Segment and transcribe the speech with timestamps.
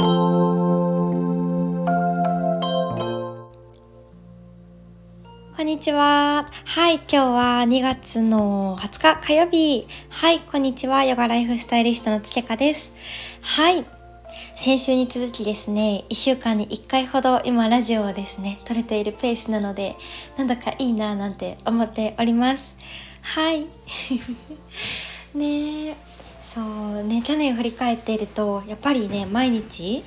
[0.00, 0.06] こ
[5.62, 6.48] んにちは。
[6.64, 9.86] はい、今日は2月の20日火曜日。
[10.08, 11.04] はい、こんにちは。
[11.04, 12.94] ヨガライフスタイリストのつけかです。
[13.42, 13.84] はい。
[14.54, 19.96] 先週に続きですね、1週間に1回ほど今ラジオをですね、撮れているペースなので、
[20.38, 22.74] なんだかいいななんて思っております。
[23.20, 23.66] はい。
[25.36, 25.94] ね
[26.52, 30.02] そうね、去年振り返っていると、やっぱりね、毎日、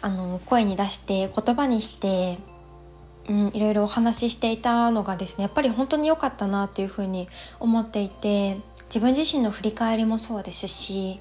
[0.00, 2.38] あの、声に出して、言葉にして、
[3.28, 7.28] うん、いろいろお話ししていたのがですねやっぱり本当に良かったなっていうふうに
[7.60, 11.20] 思っていて自分自身の振り返りもそうですし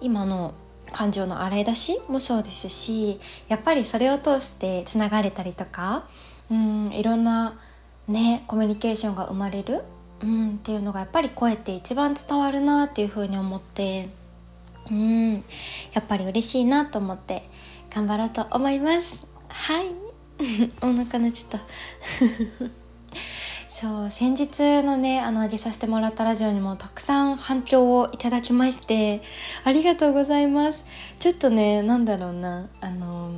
[0.00, 0.54] 今の
[0.90, 6.08] 感情の洗い出しもそうですしやっぱりそれを通してつながれたりとか、
[6.50, 7.56] うん、いろんな
[8.08, 9.82] ねコミュニケーションが生まれる、
[10.24, 14.08] うん、っていうのがやっぱり声って一番伝わるなっていうふうに思って、
[14.90, 15.40] うん、や
[16.00, 17.48] っぱり嬉しいなと思って
[17.90, 19.26] 頑張ろうと思います。
[19.48, 19.88] はい。
[20.80, 21.60] お腹鳴っちゃった
[23.68, 29.22] そう先日のねあの上げさせてもらったラジオにもたくさん反響をいただきまして
[29.62, 30.84] ありがとうございます。
[31.20, 33.32] ちょっとねなんだろうなあの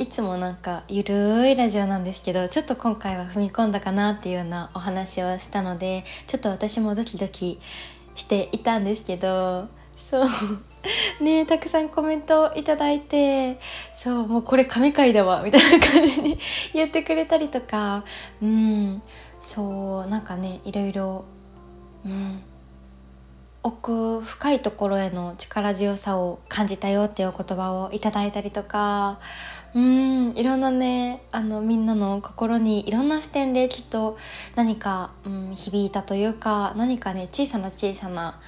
[0.00, 7.60] いつもなんかゆるいラジオなんですけどちょっと今回は踏み込んだかなっていうようなお話をしたのでちょっと私もドキドキ
[8.14, 10.24] していたんですけどそう。
[11.22, 13.60] ねたくさんコメントいただいて
[13.92, 16.38] そうもうこれ神回だわみたいな感じに
[16.72, 18.02] 言ってくれたりとか
[18.40, 19.02] うん
[19.42, 21.26] そうなんかねいろいろ
[22.06, 22.42] うん。
[23.62, 29.20] 奥深いところへの力強さを感じたよっていう言葉をいただいたりとか。
[29.72, 34.18] うんいろんなねあのみんなの心にいろんな視点できっと
[34.56, 38.40] 何か、うん、響いたというか何かね小さな小さな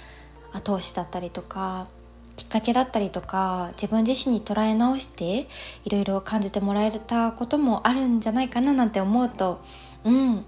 [0.53, 1.87] 後押しだったりとか
[2.35, 5.49] きっかけだったりとか自分自身に捉え直して
[5.85, 9.63] いろいろ感じてもらえたこともあるんじゃないかななんて思うと
[10.05, 10.45] うん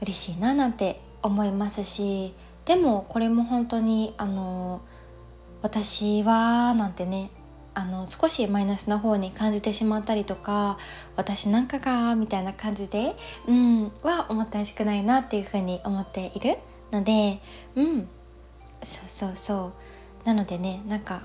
[0.00, 2.32] 嬉しいななんて思いますし
[2.64, 4.80] でもこれも本当にあの
[5.62, 7.30] 私はなんてね
[7.74, 10.78] あの少しマイナスな方に感じてしまったりとか
[11.16, 13.16] 私なんかがみたいな感じで
[13.48, 16.58] うんは思ってほしくないなっていうふうに思っている
[16.92, 17.40] ので
[17.74, 18.08] うん
[18.82, 20.26] そうそうそう。
[20.26, 21.22] なのでねなんか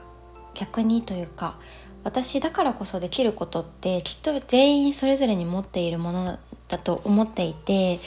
[0.53, 1.57] 逆にというか
[2.03, 7.99] 私だからこそできることってきっと全員それぞれに持っているものだと思っていて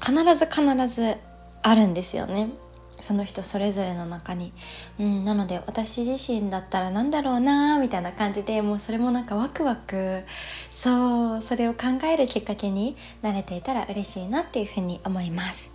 [0.00, 1.16] 必ず必ず
[1.62, 2.50] あるんですよね。
[3.00, 4.52] その人それぞれの中に、
[4.98, 10.24] うん、なので私自身だったらなんだろうなみたいな感じでもうそれもなんかワクワク
[10.70, 15.72] そうそれを考えるきっかけになれていたら嬉しいなっていうふうに思います。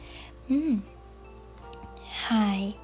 [0.50, 0.84] うん。
[2.30, 2.75] はい。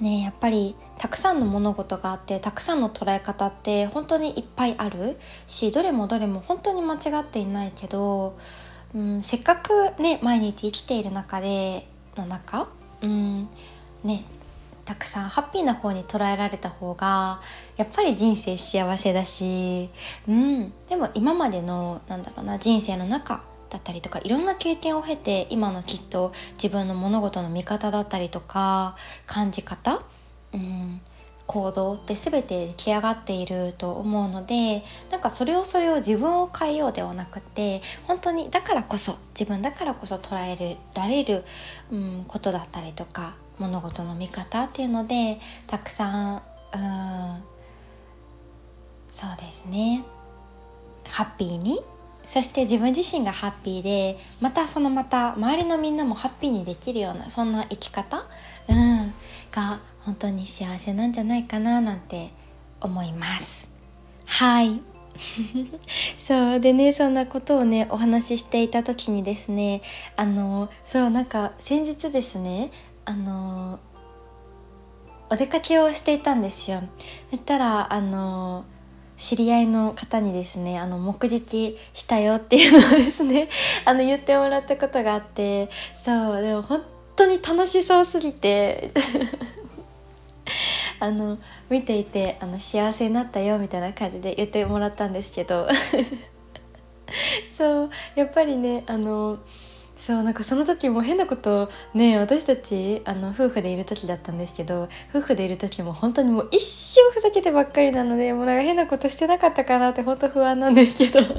[0.00, 8.36] ねやっぱりたくさんの物事があってたくさんの捉え方って本当にいっぱいあるしどれもどれも本当に間違っていないけど、
[8.94, 12.68] うん、せっかくね毎日生きている中での中、
[13.00, 13.48] うん、
[14.04, 14.24] ね
[14.84, 17.40] たくさんハッピーな方に捉えられた方が
[17.76, 19.90] やっぱり人生幸せだし、
[20.26, 28.96] うん、でも今までのなんだろうな人生の中だったりとかいろんな経験を経て今のきっと自分の物事の見方だったりとか
[29.26, 30.02] 感じ方、
[30.52, 31.00] うん、
[31.46, 41.44] 行動って全て出来上がっていると思うのでなんかそれをそれを自分を変えようではなくて本当にだからこそ自分だからこそ捉えられる、
[41.90, 47.42] うん、ことだったりとか物事の見方っていうのでたくさん、うん、
[49.12, 50.04] そうですね。
[51.08, 51.80] ハッピーに？
[52.24, 58.24] そして自分自身がハッピーでまたそのまた周りのみんなもハッピーにできるようなそんな生き方、
[58.68, 59.12] うん、
[59.50, 62.30] が本当に幸せなんじゃないかななんて
[62.80, 63.68] 思います。
[64.26, 64.80] はい。
[66.16, 69.82] そうでねそんなことをねお話ししていた時にですね
[70.16, 72.70] あのそうなんか先日ですね
[73.04, 73.78] あの
[75.30, 76.82] お出かけをしていたんですよ。
[77.30, 78.64] そしたらあの
[79.16, 83.48] 知り合いの方にですねあの目撃したよっていうのをですね
[83.86, 86.82] あの言ってもらったことがあってそうでも本
[87.14, 88.90] 当に楽しそうすぎて
[90.98, 91.38] あの
[91.70, 95.68] 見ていてあの幸せになったよみたいな感じで言ってもらったんですけど。
[97.56, 99.38] そうやっぱりねあの
[100.04, 111.20] そうなんかその時も変なことね私たちあの夫婦でいる時だったんですけど夫婦でいる時も本当にもう一生ふざけてばっかりなのでもうなんか変なことしてなかったかなって本当不安なんですけど。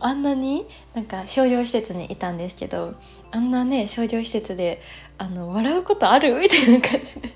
[0.00, 2.94] あんなになんか商業施設にいたんですけど
[3.30, 4.80] あんなね商業施設で
[5.18, 6.34] あの笑うことある？
[6.40, 7.34] みたいな感じで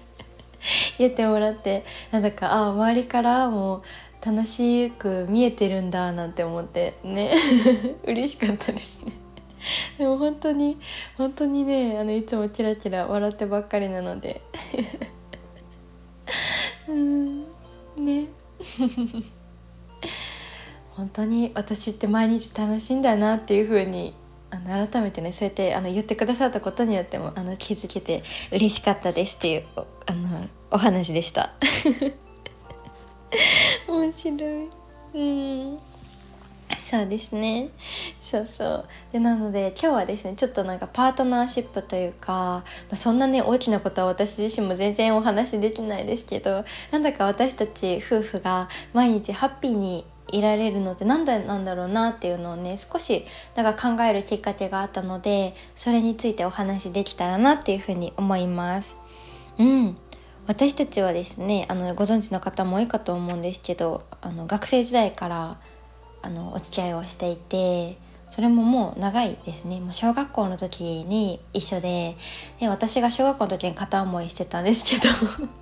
[0.98, 3.82] 言ってもらってなんだかあ周りからもう
[4.24, 7.34] 楽しく見えてるんだなんて思ってね。
[8.04, 9.12] 嬉しかったですね。
[9.98, 10.78] でも本当に
[11.16, 14.42] 本当にねあのいつもキラキラ笑ってばっかりなので。
[16.88, 17.44] うん
[17.96, 18.26] ね。
[20.96, 24.14] 本当に私って毎日楽しいんだなっていう風に
[24.50, 28.22] あの改めてねそうやってあの言ってくださったことによってもあの気づけて
[28.52, 29.64] 嬉しかったですっていう
[30.06, 31.54] あのお話でした。
[33.88, 34.68] 面白い。
[35.14, 35.78] うん。
[36.78, 37.70] そうですね。
[38.18, 38.88] そうそう。
[39.12, 53.24] でなので今日はですねちょっとなんかパートナーシップというか、まあ、そんなね大きなことは私自身も全然お話できないですけどなんだか私たち夫婦が毎日ハッピーにいられるのって何でなんだろうなっていうのをね少し
[53.56, 58.96] なんか考えるきっかけがあったのでそれについてお話しできたらなっていうふうに思います。
[59.58, 59.96] うん。
[60.50, 65.60] 私たちはですねあのご存知の方も多いかと思うんですけどあの学生時代から
[66.22, 67.96] あのお付き合いをしていて
[68.30, 69.80] それももう長いですね。
[69.80, 72.16] もう小学校の時に一緒で
[72.60, 75.12] で私が小学校の時に片思いしてたんですけど。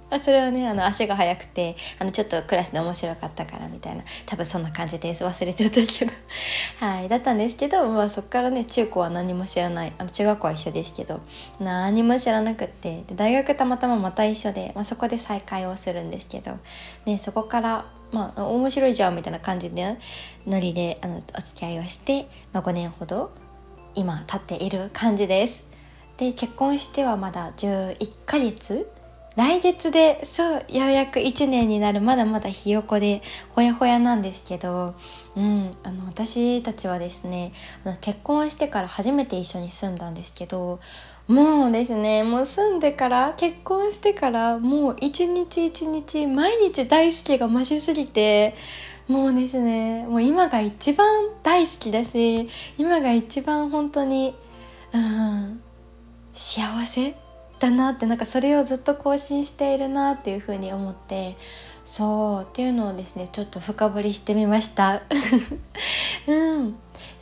[0.22, 4.04] それはねあの足が速くてあのちょっとクラスで面白かったからみたいな。
[4.26, 5.24] 多分そんな感じです。
[5.24, 6.12] 忘れちゃったけど。
[6.86, 9.92] はいだったんですけど、まあ、そっからね中高は何も知らない。
[9.96, 11.20] あの中学校は一緒ですけど。
[11.58, 13.04] 何も知らなくって。
[13.14, 16.58] 大学たまたままた一緒で、まあ、そこで再会をするんですけど、
[17.06, 19.96] ね、そこからまあ面白いじゃんみたいな感じで
[20.46, 23.30] ノリであのお付き合いをして、まあ、5年ほど
[23.94, 25.64] 今経っている感じです。
[26.16, 28.90] で結婚してはまだ11ヶ月。
[29.36, 32.00] 来月でそうようやく1年になる。
[32.00, 34.96] まだまだひよこでほやほやなんですけど、
[35.36, 37.52] うん、あの私たちはですね
[38.00, 40.80] 結婚してから初めて一緒に住んだんですけど
[41.28, 48.56] もうですねもう住んでから結婚してからもう一日一日毎日大好きが増しすぎて
[49.08, 51.06] もうですねもう今が一番
[51.42, 52.48] 大好きだし
[52.78, 54.34] 今が一番本当に
[54.94, 55.60] うん
[56.32, 57.14] 幸せ
[57.58, 61.36] だなってなんかそれをずっと更新しているなっていうふうに思って
[61.84, 65.02] そうっていうのをですねちょっと深掘りしてみました。
[66.26, 66.78] うん。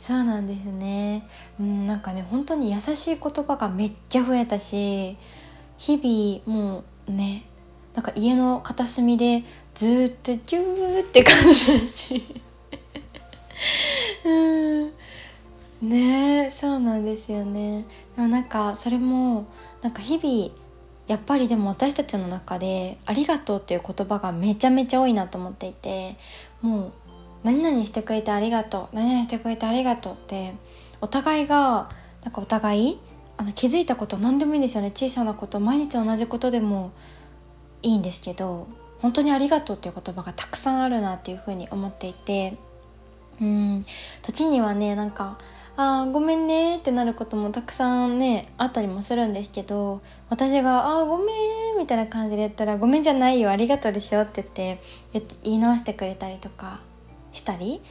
[0.07, 1.27] そうなんですね。
[1.59, 5.17] うんなんかね本当に優しい言葉がめっちゃ増えたし
[5.77, 7.43] 日々もうね
[7.93, 9.43] なんか家の片隅で
[9.73, 12.23] ずっとギューって感じだし。
[14.23, 14.93] うん。
[15.81, 17.85] ねそうなんですよね。
[18.15, 19.45] でもなんかそれも
[19.81, 20.55] なんか日々
[21.07, 26.15] やっぱりでも私たちの中で「ありがとう」っていう言葉がめちゃめちゃ多いなと思っていて
[26.61, 26.91] もう
[27.43, 30.53] 「何々してくれてありがとう」「何々してくれてありがとう」って
[31.01, 31.89] お互いが
[32.23, 32.99] なんかお互い
[33.37, 34.91] あの気づいたこと何でもいいんですよね。
[34.91, 36.91] 小さなこと毎日同じことでも
[37.83, 38.67] いいんですけど
[39.01, 42.57] 本当にありがとうっていう言葉がたくさんあるなっていうふうに思っていて
[43.39, 43.85] うん
[44.23, 45.37] 時にはねなんか
[45.75, 56.79] あーごめんねってなることもたくさんねあったりもするんですけど私が「あごめん」みたいな感じで言ったら「ごめんじゃないよありがとうでしょ」って言って言い直してくれたりとか
[57.37, 57.81] したり？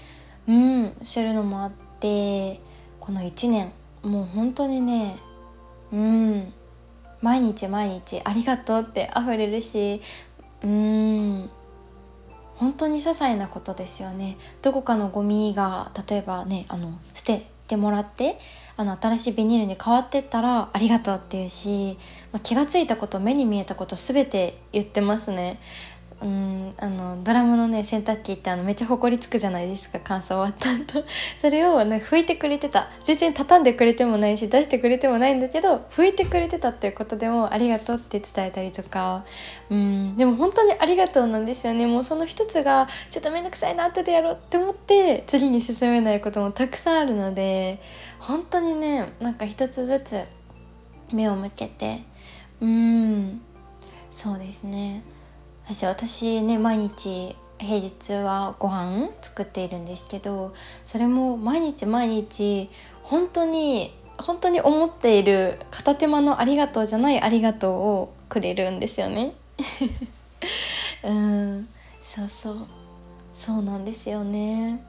[0.49, 1.71] うんするのもあっ
[2.01, 2.61] て
[3.01, 3.73] この1年
[4.03, 5.17] もう本当にね
[5.93, 6.53] うん
[7.23, 10.01] 毎日毎日「ありがとう」って溢れるし
[10.63, 11.51] うん
[12.57, 14.39] 本当に些細なことですよね。
[14.63, 18.39] どこかのゴミが例えばねあの捨ててもらって
[18.77, 21.99] あの新しいビニールに変わってったらありがとうっていうし、
[22.33, 25.61] ま、気が付いたこと目に見えたこと全て言ってますね。
[26.23, 31.05] うんあのドラムのね洗濯機ってあのめっちゃほこりつくじゃないですか乾燥終わった後。
[31.37, 32.89] それを、ね、拭いてくれてた。
[33.05, 39.25] 全然畳んでくれてもないし出してくれてもないんだけど拭いてくれてたっていうことでもありがとうって伝えたりとか。
[39.71, 41.87] うんでも本当にありがとうなんですよね。
[41.87, 47.81] もうその一つがちょっと面倒くさいなってでやろうって思って次に進めないこともたくさんあるので
[48.19, 50.23] 本当にねなんか一つずつ
[51.13, 52.03] 目を向けて。
[52.61, 53.43] うん
[54.11, 55.03] そうですね。
[55.67, 60.55] 私私ね毎日平日はご飯作っているんですけど
[60.85, 62.71] それも毎日毎日
[63.03, 69.35] 本当に本当に思っている片手間のありがとうじゃないありがとうをくれるんですよね。
[71.05, 71.69] うん。
[72.01, 72.67] そうそう。
[73.35, 74.83] そうなんですよね。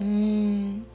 [0.00, 0.86] うん。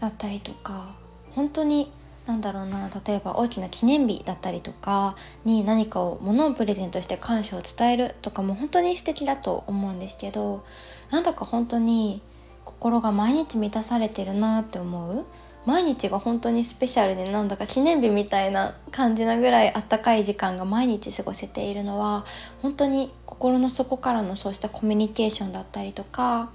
[0.00, 0.94] だったりとか
[1.34, 1.92] 本当に
[2.26, 10.64] なんだろうな例えば大きな記念日だったりとかに何かを物をプレゼントして感謝を伝えるとかも本当に素敵だと思うんですけど
[11.10, 12.22] なんだか本当に
[12.64, 15.24] 心が毎日満たされてるなって思う？
[15.64, 22.24] 毎日が本当にスペシャルでなんだか記念日みたいな感じなぐらいあったかい時間が毎日過ごせているのは
[22.62, 26.50] 本当に心の底からのそうしたコミュニケーションだったりとか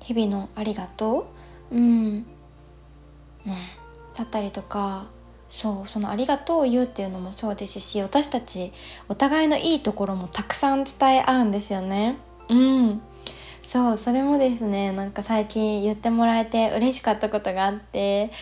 [0.00, 1.32] 日々のありがと
[1.70, 3.56] う、うん、うん、
[4.14, 5.06] だったりとか
[5.48, 8.72] そうそのありがとうを言うっていうのもそうですし私たち
[9.08, 12.16] お互いのいいところもたくさん伝え合うんですよね。
[12.48, 13.02] うん
[13.60, 18.32] そうそれもですねなんか最近言ってもらえて嬉しかったことがあって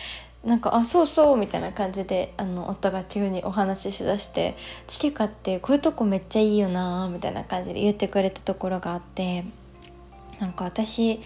[0.43, 9.45] なんか「あそうそう」みたいな感じであの夫が急にお話ししだして「チリカってこういうとこめっちゃいいよな」みたいな感じで言ってくれたところがあって
[10.39, 11.21] なんか私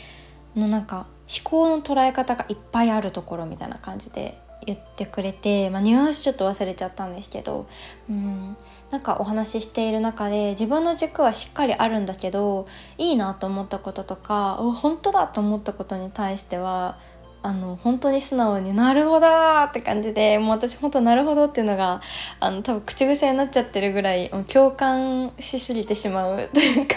[0.55, 7.67] のなんか思考の捉え方がいっぱいあるところみたいな感じで言ってくれて、まあ、ニュアンスちょっと忘れちゃったんですけど
[8.10, 8.58] うん
[8.91, 12.67] なんかお話ししている中で自分の軸はしっかりあるんだけど
[12.98, 16.98] いいなと思ったこととか本当だと思ったことに対しては
[17.41, 19.27] あの本当に素直に「なるほど!」
[19.70, 22.01] って感じでもう私本当なるほどっていうのが
[22.39, 26.96] あの多分口癖になっちゃってるぐらい共感しすぎてしまうというか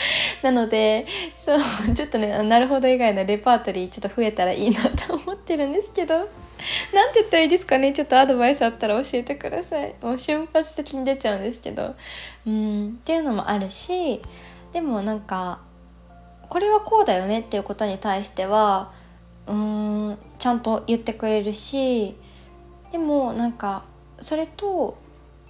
[0.42, 1.58] なのでそう
[1.94, 6.28] ちょっとねなるほど以外のレパートリーちょっと増えたらいいなと思ってるんですけど。
[6.92, 7.92] なんて言ったらいいですかね？
[7.92, 11.94] ちょっとアドバイスあったら教えてくださいもう瞬発的に出ちゃうんですけど
[12.44, 14.20] うんっていうのもあるし
[14.72, 15.60] でもなんか
[16.48, 18.90] これはこうだよねっていうことに対しては
[19.46, 22.16] うーんちゃんと言ってくれるし
[22.90, 23.84] でもなんか
[24.20, 24.96] それと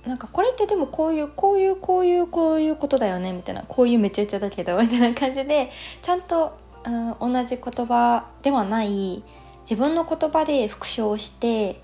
[0.08, 6.58] なんかこれってでもこういうこういうこういうこういうことだよねみたいなこういうめちゃめちゃだけどみたいな感じでちゃんと、
[7.20, 9.22] うん、同じ言葉ではない
[9.60, 11.82] 自分の言葉で復唱して、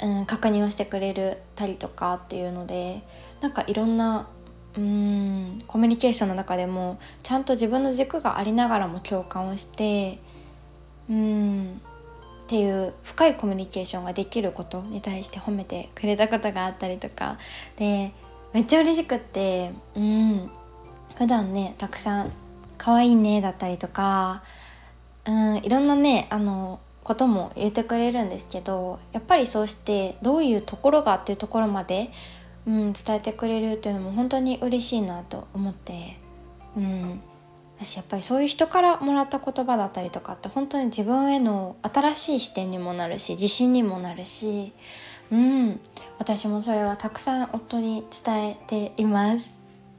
[0.00, 3.02] うん、確認をしてくれるたりとかっていうので
[3.40, 4.28] なんかいろんな
[4.76, 10.20] うんコミュニケーションの中でもちゃんと自分の軸がありながらも共感をして
[11.10, 11.80] うん
[12.48, 17.36] っていう深いコミュニケーションができることに対して褒めてくれたことがあったりとか。
[17.76, 18.12] で
[18.54, 20.50] めっちゃ嬉しくってうん。
[21.18, 22.30] 普段ねたくさん
[22.78, 24.42] 「可愛いね」だったりとか
[25.26, 25.56] うん。
[25.58, 32.10] いろんなねあのことも言ってくれるんですけどやっぱりそうしてどういうところがっていうところまで、
[32.66, 36.18] うん、伝えてくれるっていうのも本当に嬉しいなと思って、
[36.76, 37.20] うん、
[37.78, 44.72] 私やっぱりそういう人からもらった言葉だったりとかって本当に自分への新しい視点にもなるし自信にもなるし、
[45.30, 45.80] うん、
[46.18, 49.54] 私もそれはたくさん夫に伝えています。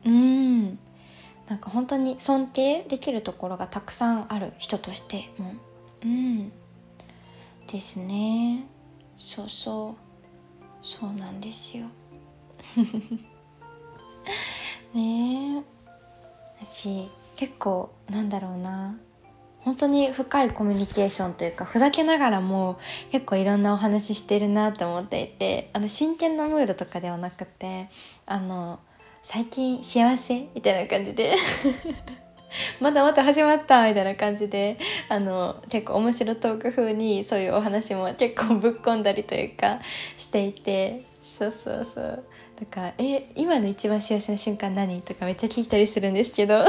[0.05, 0.79] うん。
[1.47, 5.53] なんか本当に尊敬できるところがたくさんある人としても、
[6.03, 6.51] うん、
[7.71, 8.65] ですね。
[9.17, 9.95] そうそう。
[10.81, 11.85] そうなんですよ。
[14.93, 15.63] ねえ。
[16.61, 17.09] 私
[17.39, 18.97] 結構なんだろうな。
[19.61, 22.79] 本当に深いコミュニケーションというかふざけながらも
[23.11, 27.89] 結構いろんなお話してるなって思っていてあの真剣なムードとかではなくて
[28.25, 28.79] あの
[29.21, 31.35] 最近幸せみたいな感じで
[32.79, 34.77] まだまだ始まったみたいな感じで
[35.09, 39.79] あの結構面白トーク風にそういうお話も結構ぶっ込んだりというか
[40.17, 42.23] していてそうそうそう。
[42.59, 46.65] だから「え今の一番幸せな瞬間何?」とかめっちゃ聞いたりするんですけど。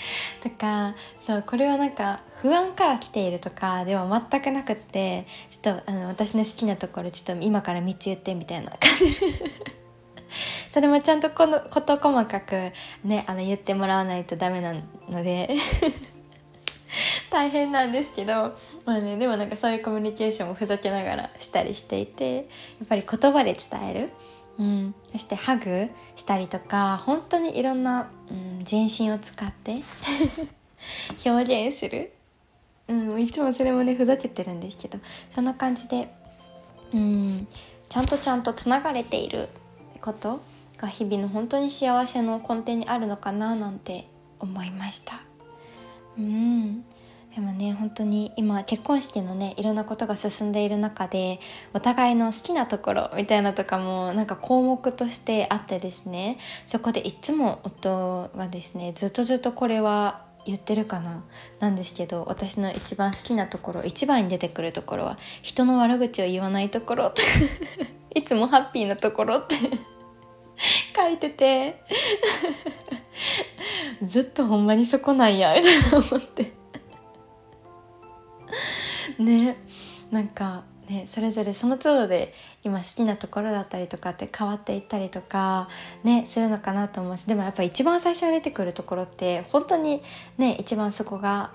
[0.42, 9.20] とかそうこれはなんか不安から来ているとかでは全くなくってちょっとあの私の好きなところちょっと今から3つ言ってみたいな 感じ。
[10.70, 12.72] それもちゃんとこの事細かく
[13.04, 14.74] ねあの言ってもらわないとダメな
[15.08, 15.48] ので。
[17.30, 22.42] 大変なんですけど、まあね、でもなんかそういうコミュニケーションもふざけながらしたりしていてや
[22.84, 24.12] っぱり言葉で伝える、
[24.58, 29.82] うん、そしてハグしたりとか本当にいろんな、うん、全身を使って
[31.28, 32.12] 表現する、
[32.88, 34.98] うん、いつもそれもねふざけてるんですけど
[35.28, 36.08] そんな感じで、
[36.92, 37.46] うん、
[37.88, 39.48] ちゃんとちゃんとつながれている
[40.00, 40.40] こと
[40.78, 44.06] が日々の本当に幸せの根底にあるのかななんて
[44.38, 45.20] 思いました。
[46.18, 46.84] うん。
[47.36, 51.38] でもね本当に今結婚式のねいろんなことが進んでいる中で
[51.74, 56.38] お互いの好きなところみたいなとかもなんか項目としてあってですね。
[56.64, 61.24] そこでいつも夫がですねずっとずっとこれは言ってるかな。
[61.60, 67.12] なんですけど私の一番好きなところ一番に出てくるところは人の悪口を言わないところ
[68.16, 69.56] いつもハッピーなところって
[70.96, 71.82] 書いてて。
[74.02, 76.55] ずっとほんまにそこなんやみたいな思って。
[79.18, 79.56] ね
[80.10, 85.68] なんかねそれぞれその都度で今好きなところだったりとかって変わっていったりとか
[86.04, 90.02] ねするのかなと思うしでもやっぱ一番最初に出てくるところって本当に
[90.38, 91.50] ね一番そこが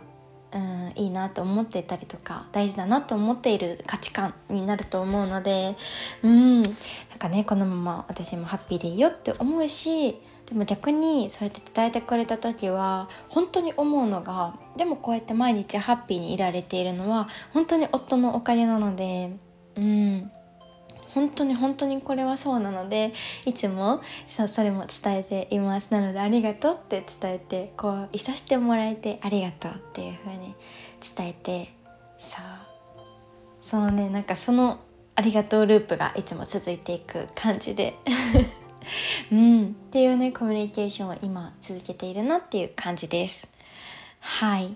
[0.53, 5.77] うん、いいなと思っていたりとか大事だなと思っている価値観になると思うので
[6.23, 6.73] うんなん
[7.17, 10.19] かねこのまま私もハッピーでいいよって思うし
[10.51, 19.31] でも逆にそうやって伝えてくれた時は本当に思うのがでもこうやって毎日ハッピーにいられているのは本当に夫のおかげなので
[19.77, 20.31] うん。
[21.13, 23.13] 本当に本当にこれはそうなので
[23.45, 25.91] いつもそそれも伝えています。
[25.91, 30.55] なのでありがとうって伝えてこういさせてもらえてありがとうっていう風に
[31.15, 31.73] 伝えて
[32.17, 32.43] そう。
[33.61, 34.79] そのねなんかその
[35.15, 37.95] ありがとうループがいつも続いていく感じで。
[39.31, 43.47] うん、っていうねコミュニケーションを今続けているなっていう感じです。
[44.19, 44.75] はい。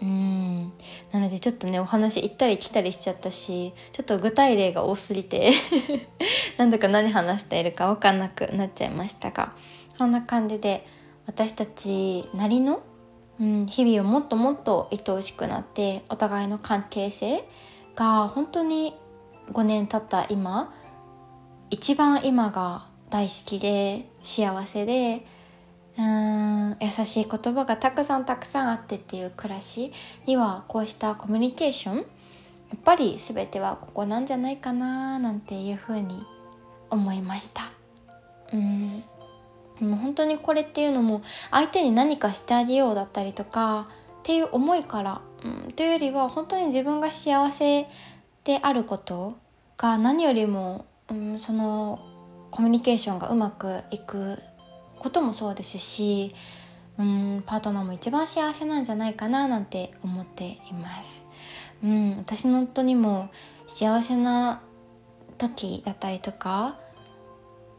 [0.00, 0.72] うん。
[1.12, 5.52] なのでちょっとねお話行ったり来たりしちゃったしちょっと具体例が多すぎて
[6.56, 9.52] なんだか何話しているか分かんなくなっちゃいましたが
[9.96, 10.86] そんな感じで
[11.26, 12.80] 私たちなりの、
[13.40, 17.44] うん、日々をもっともっと愛おしくなってお互いの関係性
[17.96, 18.94] が本当に
[19.52, 20.72] 5年経った今
[21.70, 25.24] 一番今が大好きで幸せで
[25.96, 29.92] うーん優しい言葉がたくさんたくさんあってっていう暮らし
[30.26, 32.02] にはこうしたコミュニケーションや
[32.76, 36.24] っぱり全てはここなんじゃないかななんていうふうに
[36.90, 37.70] 思いました。
[38.52, 39.04] うん。
[39.80, 43.88] もう本当にこれっていうのも相手に何かしてあげようだったりとか
[44.18, 47.86] っていう思いから、うん、というよりは本当に自分が幸せ
[48.44, 49.38] であること
[49.76, 52.00] が何よりも、うん、その
[52.50, 54.38] コミュニケーションがうまくいく
[54.98, 56.34] こともそうですし
[56.98, 61.24] うんパートナーも一番幸せなんじゃないかななんて思っています。
[61.82, 63.30] うん、私の夫にも
[63.66, 64.62] 幸せな
[65.36, 66.76] 時だったりとか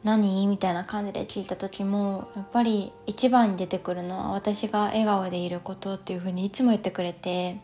[0.03, 0.47] 何？
[0.47, 7.59] みたいな感じで聞いた時もやっぱり一番に出てくるのは私が笑顔でいることっていうふうにいつも言ってくれて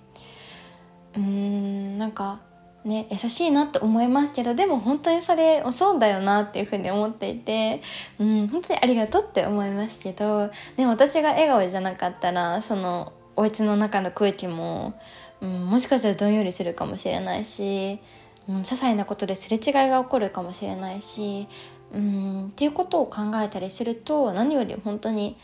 [1.15, 2.41] うーんなんか
[2.85, 7.81] ね優しいなって思いますけどでも本当にそれそうだよなっていうふうに思っていて、
[8.19, 14.99] うん、本当にありがとうって思いますけどでも私が笑顔じゃなかったらそのお家の中の空気も、
[15.41, 17.99] うん、もしかしたらどんよりするかもしれないし、
[18.47, 21.47] うん、些細なことですれ違いが起こるかもしれないし、
[21.93, 25.37] うん、っていうことを考えたりすると何より本当に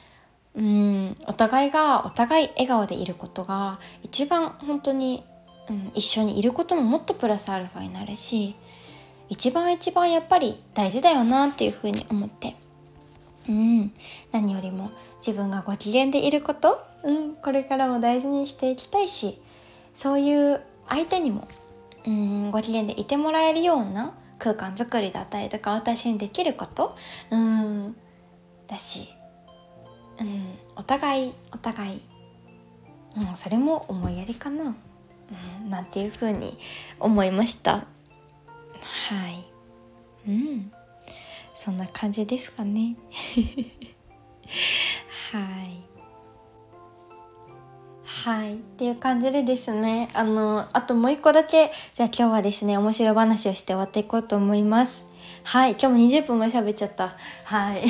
[0.53, 5.23] うんお互いがお互い笑顔でいることが一番本当に
[5.71, 8.55] うん、一緒にいることももっとプラスアルファになるし
[9.29, 12.57] 一番一番やっぱり大事だよなっていうふうに思って、
[13.47, 13.93] うん、
[14.33, 14.91] 何よりも
[15.25, 19.39] 自分がご機嫌でいること、うん、これからも大事にしていきたいし
[19.95, 21.47] そういう相手にも、
[22.05, 26.97] うん、ご機嫌でいてもらえるような空間づくりだったりとか私にできること、
[27.29, 27.95] うん、
[28.67, 29.07] だし、
[30.19, 32.01] うん、お互いお互い、
[33.15, 34.75] うん、それも思いやりかな。
[35.63, 36.57] うん、なんていうふうに
[36.99, 37.73] 思いました？
[37.73, 37.83] は
[39.29, 39.45] い。
[40.27, 40.71] うん。
[41.53, 42.95] そんな感じですかね。
[45.31, 45.81] はい。
[48.03, 48.55] はい。
[48.55, 50.09] っていう感じでですね。
[50.13, 51.71] あのあともう一個だけ。
[51.93, 55.05] じゃあ今日はですね面白話をして終わっていこうと思います。
[55.43, 55.71] はい。
[55.71, 57.15] 今日も20分も喋っちゃった。
[57.45, 57.85] はい。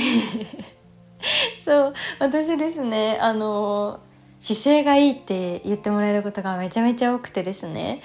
[1.64, 1.94] そう。
[2.20, 4.00] 私ですねあの
[4.42, 8.02] 姿勢がいいって言ってもらえることがめちゃめちゃ多くてですね。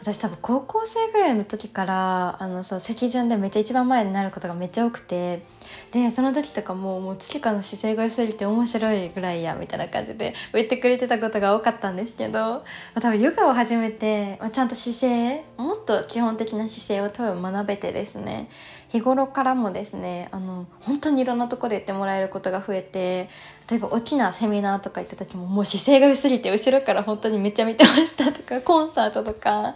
[0.00, 5.42] 私多分高校生ぐらいの時からあのそう席順でめっちゃ一番前になることがめっちゃ多くて。
[5.90, 18.48] でその時とかももう月かの姿勢が良すぎて面白いぐらいやみたいな感じで言ってくれてたことが多かったんですけど多分ヨガを始めて、まあ、ちゃんと姿勢もっと基本的な姿勢を多分学べてですね
[18.88, 23.28] 日頃からもですねあの本当にいろんなとこで言ってもらえることが増えて
[23.70, 29.74] 例えば大きなセミナーとか行った時ももう姿勢が良すぎて後ろから本当にめっちゃ見てましたとかコンサートとか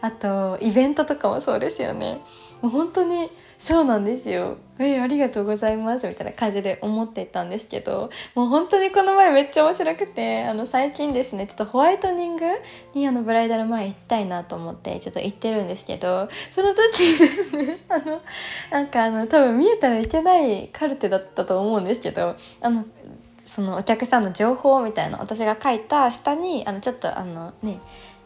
[0.00, 2.20] あとイベントとかもそうですよね。
[2.62, 4.56] もう本当にそうなんですよ。
[4.78, 12.44] えー、ありがとうございますみたいな感じで思ってたんですけどもう本当にこの前めっちゃ面白くてあの最近ですねちょっとホワイトニング
[12.94, 18.20] にあのブライダル前行きたいなと思ってちょっと行ってるんですけどその時ですね あの
[18.70, 22.84] なんかあの多分見えたらいけないカルテだったと思うんですけどあの
[23.44, 27.80] そのお客さんの情報みたいな私が書いた下にあのちょっとあのね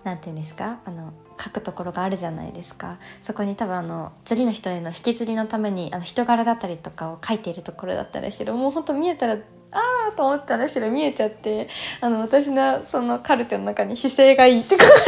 [0.05, 0.79] 何て言うんですか？
[0.85, 2.99] あの書くところがあるじゃないですか。
[3.21, 9.39] そこに多分あの次の人への引き継ぎのためにあの人柄だったりとかを書いているところだったんですけどもうほんと見えたらあ
[10.13, 11.69] あと思ったらしろ見えちゃって
[12.01, 15.03] あの私のそのカルテの中に姿勢がいいって書かれて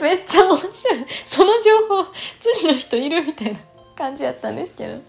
[0.00, 0.72] めっちゃ面白い。
[1.26, 2.06] その情報
[2.40, 3.58] 次の人いるみたいな
[3.96, 5.00] 感じやったんですけど。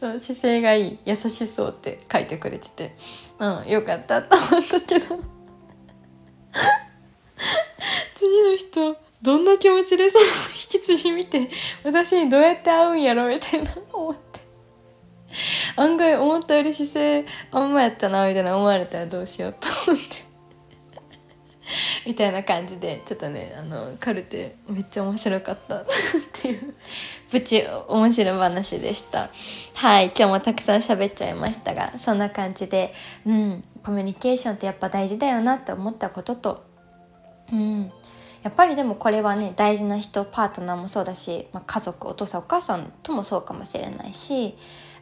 [0.00, 0.98] そう姿勢がいい。
[1.04, 2.96] 優しそうって書いてくれてて。
[3.40, 5.18] うんよかったと思ったけど。
[8.18, 11.48] 次の人どんな気持ちでその引き継ぎ見て
[11.84, 14.40] 私にどうやって会うんやろみたいな思って。
[15.76, 20.26] 案外思ったより姿勢あんまやったなみたいな思われたらどうしようと思って。
[22.06, 25.82] みたいな感じでちょっとねあのカルテめっちゃ面白かった。
[25.82, 25.86] っ
[26.32, 26.74] ていう
[27.30, 29.28] プチ面白話でした。
[29.74, 32.92] はい今日もたくさん喋っちゃいましたがそんな感じで
[33.24, 36.67] うんコミュニケーションってやっぱ大事だよなって思ったことと
[37.52, 37.92] うん。
[38.42, 44.56] やっぱりでもこれはね大事な人パートナーもそうだし、まあ、家族お父さんお母さんともそうかもしれないし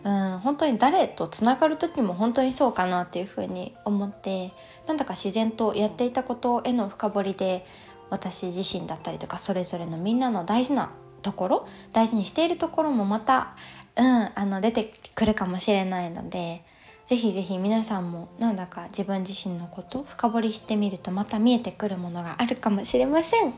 [0.04, 4.52] うん本当に誰とつながる時も本当にそうかなっていうふうに思って
[4.87, 7.66] なんだか自然とやっていたことへの深掘りで
[8.09, 10.90] 私自身だったりとかそれぞれのみんなの大事な
[11.22, 13.56] ところ大事にしているところもまた、
[13.96, 16.62] うん、あの出てくるかもしれないので
[17.06, 23.52] ぜひぜひ皆さんもなんだか自分自身のこと深掘りしてみるとまた見えてくるものがあるかもしれません。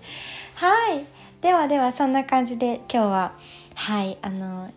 [0.54, 1.04] はい
[1.40, 3.32] ではではそんな感じで今日は
[3.74, 4.70] はいあの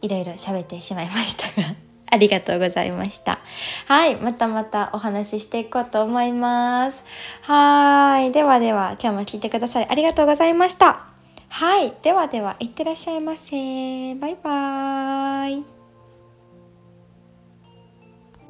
[0.00, 1.74] いろいろ喋ってしまいましたが
[2.10, 3.38] ありがとうございました。
[3.88, 7.04] はい、またまたお話ししていこうと思います。
[7.40, 11.12] はい、ではでは今日も聞いてくださりありがとうございました。
[11.48, 14.14] はい、ではでは、いってらっしゃいませ。
[14.14, 15.81] バイバーイ。